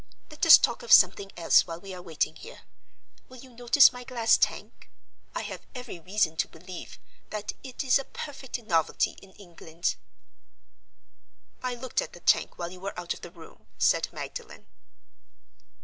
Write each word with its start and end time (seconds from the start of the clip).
Let 0.31 0.43
us 0.47 0.57
talk 0.57 0.81
of 0.81 0.91
something 0.91 1.31
else 1.37 1.67
while 1.67 1.79
we 1.79 1.93
are 1.93 2.01
waiting 2.01 2.35
here. 2.35 2.61
Will 3.29 3.37
you 3.37 3.51
notice 3.51 3.93
my 3.93 4.03
glass 4.03 4.35
Tank? 4.35 4.89
I 5.35 5.41
have 5.43 5.67
every 5.75 5.99
reason 5.99 6.35
to 6.37 6.47
believe 6.47 6.97
that 7.29 7.53
it 7.61 7.83
is 7.83 7.99
a 7.99 8.05
perfect 8.05 8.57
novelty 8.63 9.11
in 9.21 9.33
England." 9.33 9.97
"I 11.61 11.75
looked 11.75 12.01
at 12.01 12.13
the 12.13 12.19
tank 12.19 12.57
while 12.57 12.71
you 12.71 12.79
were 12.79 12.99
out 12.99 13.13
of 13.13 13.21
the 13.21 13.29
room," 13.29 13.67
said 13.77 14.07
Magdalen. 14.11 14.65